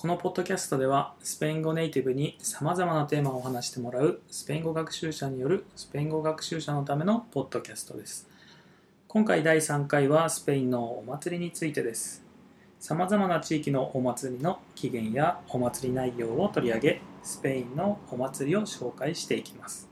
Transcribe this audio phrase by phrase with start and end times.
[0.00, 8.28] このポッドキャストではスペイン語ネイティブにさまざまなテーマをお話してもらうスペイン語学習者によるスペイン語学習者のためのポッドキャストです。
[9.08, 12.22] 今回第3回はスペインのお祭りについてです。
[12.78, 19.88] さまざまな地域のお祭りの起源やお祭り内容を取り上げスペインのお祭りを紹介していきます。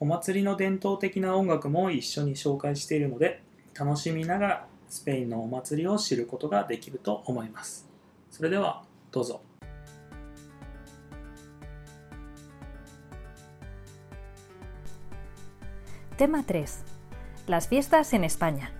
[0.00, 3.42] お祭りの伝統的な音楽も一緒に紹介しているので
[3.74, 7.88] 楽しみながらスペインのお祭りを知ることができると思います。
[8.30, 9.41] それではどうぞ
[16.17, 16.83] Tema 3.
[17.47, 18.71] Las fiestas en España.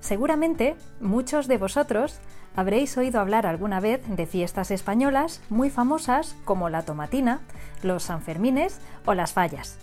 [0.00, 2.20] Seguramente muchos de vosotros
[2.54, 7.40] habréis oído hablar alguna vez de fiestas españolas muy famosas como la tomatina,
[7.82, 9.78] los Sanfermines o las fallas.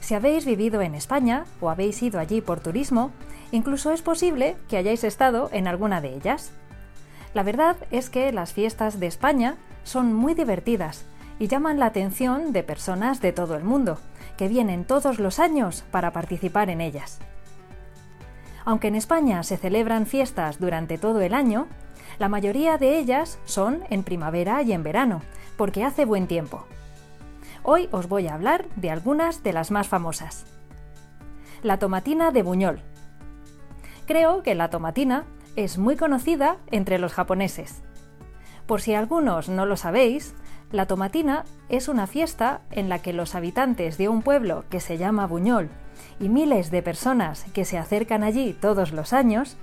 [0.00, 3.12] Si habéis vivido en España o habéis ido allí por turismo,
[3.52, 6.52] incluso es posible que hayáis estado en alguna de ellas.
[7.33, 11.05] La verdad es que las fiestas de España son muy divertidas
[11.39, 13.99] y llaman la atención de personas de todo el mundo,
[14.37, 17.19] que vienen todos los años para participar en ellas.
[18.65, 21.67] Aunque en España se celebran fiestas durante todo el año,
[22.19, 25.21] la mayoría de ellas son en primavera y en verano,
[25.55, 26.65] porque hace buen tiempo.
[27.63, 30.45] Hoy os voy a hablar de algunas de las más famosas.
[31.63, 32.81] La tomatina de Buñol.
[34.05, 35.25] Creo que la tomatina
[35.57, 37.81] es muy conocida entre los japoneses.
[38.67, 40.35] Por si algunos no lo sabéis,
[40.71, 44.97] la tomatina es una fiesta en la que los habitantes de un pueblo que se
[44.97, 45.69] llama Buñol
[46.19, 49.57] y miles de personas que se acercan allí todos los años,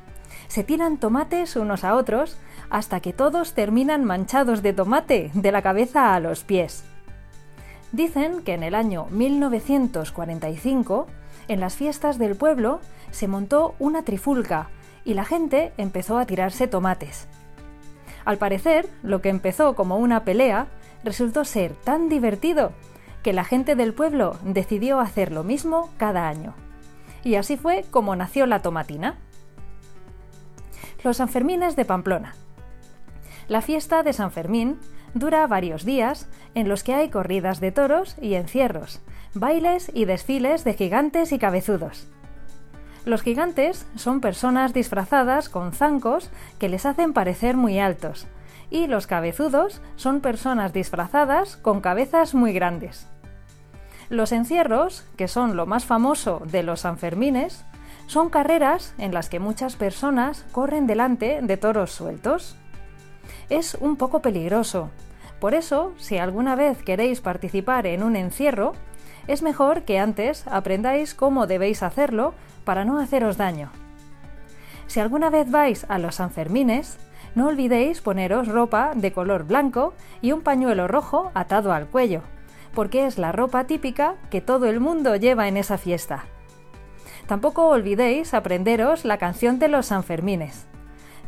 [0.48, 2.39] se tiran tomates unos a otros
[2.70, 6.84] hasta que todos terminan manchados de tomate de la cabeza a los pies.
[7.92, 11.06] Dicen que en el año 1945,
[11.47, 12.81] en las fiestas del pueblo,
[13.12, 14.71] se montó una trifulca
[15.04, 17.28] y la gente empezó a tirarse tomates.
[18.25, 20.69] Al parecer, lo que empezó como una pelea
[21.04, 22.72] resultó ser tan divertido
[23.22, 26.54] que la gente del pueblo decidió hacer lo mismo cada año.
[27.22, 29.19] Y así fue como nació la tomatina.
[31.03, 32.34] Los Sanfermines de Pamplona.
[33.48, 34.78] La fiesta de San Fermín
[35.12, 39.00] dura varios días en los que hay corridas de toros y encierros,
[39.34, 42.09] bailes y desfiles de gigantes y cabezudos.
[43.04, 48.26] Los gigantes son personas disfrazadas con zancos que les hacen parecer muy altos,
[48.70, 53.06] y los cabezudos son personas disfrazadas con cabezas muy grandes.
[54.09, 57.65] Los encierros, que son lo más famoso de los Sanfermines,
[58.06, 62.56] son carreras en las que muchas personas corren delante de toros sueltos.
[63.48, 64.91] Es un poco peligroso.
[65.41, 68.72] Por eso, si alguna vez queréis participar en un encierro,
[69.26, 73.70] es mejor que antes aprendáis cómo debéis hacerlo para no haceros daño.
[74.86, 76.98] Si alguna vez vais a los Sanfermines,
[77.34, 82.22] no olvidéis poneros ropa de color blanco y un pañuelo rojo atado al cuello,
[82.74, 86.24] porque es la ropa típica que todo el mundo lleva en esa fiesta.
[87.26, 90.66] Tampoco olvidéis aprenderos la canción de los Sanfermines.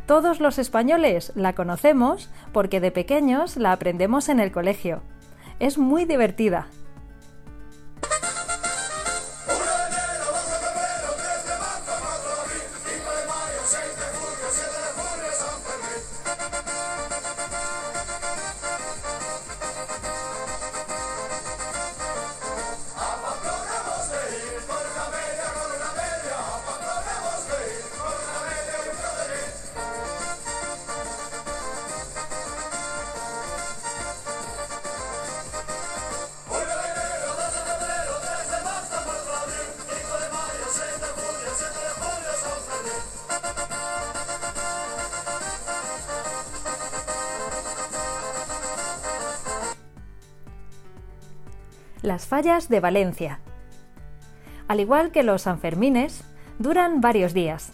[0.05, 5.01] Todos los españoles la conocemos porque de pequeños la aprendemos en el colegio.
[5.59, 6.67] Es muy divertida.
[52.03, 53.39] Las fallas de Valencia.
[54.67, 56.23] Al igual que los Sanfermines,
[56.59, 57.71] duran varios días.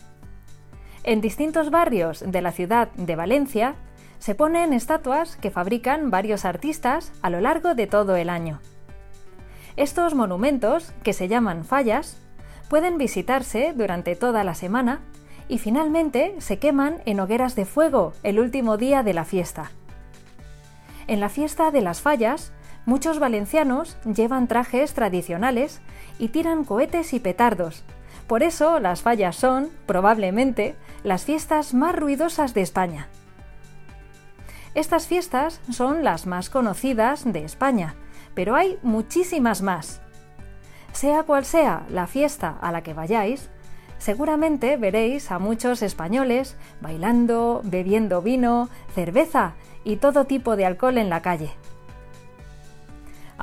[1.03, 3.75] En distintos barrios de la ciudad de Valencia
[4.19, 8.61] se ponen estatuas que fabrican varios artistas a lo largo de todo el año.
[9.75, 12.17] Estos monumentos, que se llaman fallas,
[12.69, 15.01] pueden visitarse durante toda la semana
[15.49, 19.71] y finalmente se queman en hogueras de fuego el último día de la fiesta.
[21.07, 22.53] En la fiesta de las fallas
[22.85, 25.79] Muchos valencianos llevan trajes tradicionales
[26.19, 27.83] y tiran cohetes y petardos.
[28.27, 33.07] Por eso las fallas son, probablemente, las fiestas más ruidosas de España.
[34.75, 37.95] Estas fiestas son las más conocidas de España,
[38.33, 40.01] pero hay muchísimas más.
[40.91, 43.49] Sea cual sea la fiesta a la que vayáis,
[43.97, 49.53] seguramente veréis a muchos españoles bailando, bebiendo vino, cerveza
[49.83, 51.51] y todo tipo de alcohol en la calle.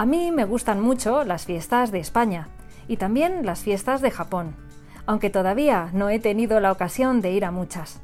[0.01, 2.49] A mí me gustan mucho las fiestas de España
[2.89, 4.57] y también las fiestas de Japón,
[5.05, 8.01] aunque todavía no he tenido la ocasión de ir a muchas.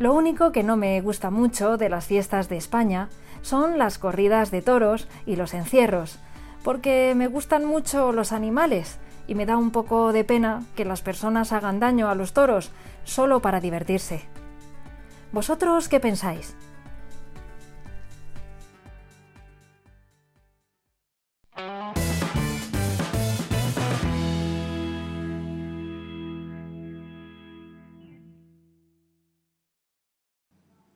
[0.00, 3.08] Lo único que no me gusta mucho de las fiestas de España
[3.40, 6.18] son las corridas de toros y los encierros,
[6.64, 8.98] porque me gustan mucho los animales
[9.28, 12.72] y me da un poco de pena que las personas hagan daño a los toros
[13.04, 14.24] solo para divertirse.
[15.30, 16.56] ¿Vosotros qué pensáis?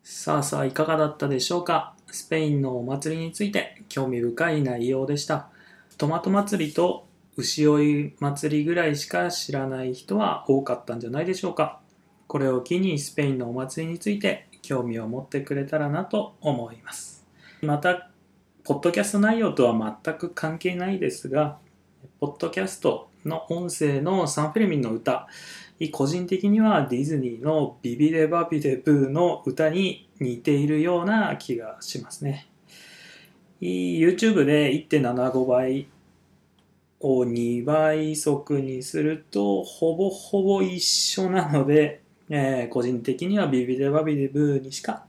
[0.07, 1.95] さあさあいかがだったでしょうか？
[2.11, 5.49] スペインのお祭りについて興味深い内容でした。
[5.97, 7.07] トマト祭りと
[7.39, 11.81] 牛追い祭りぐらいしか知らない人は多かったんじゃないでしょうか？
[12.27, 17.25] これを機にスペインのお祭りについて興味を持ってくれたらなと思います。
[17.63, 18.11] また
[18.63, 21.57] ポッドキャスト内容とは全く関係ないですが
[22.21, 25.29] ポッドキャストの音声のサンフェルミンの歌
[25.91, 32.49] 個人的にはディズニーのビビデバビデブーの歌に似ているような気がしますね。
[33.61, 35.89] YouTube で1.75倍
[37.01, 45.05] を2倍速にするとほぼほぼ一緒なので、えー、個人的にはビビデバビデブーにしか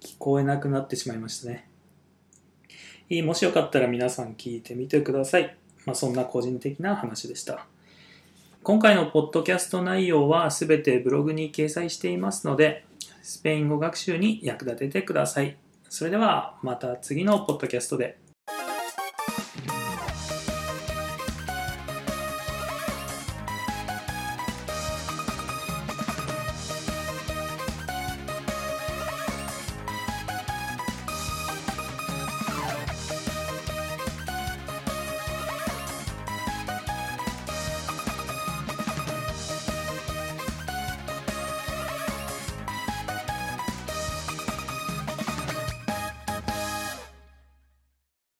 [0.00, 1.68] 聞こえなくなってしまいましたね。
[3.24, 5.56] もしよかったら皆さん聞いてみてください。
[5.86, 7.66] まあ、そんな個人的な話でした。
[8.64, 12.84] 今回のポッドキャスト内容はすべてブログに掲載していますので、
[13.22, 15.56] スペイン語学習に役立ててください。
[15.88, 18.18] それではまた次のポッドキャストで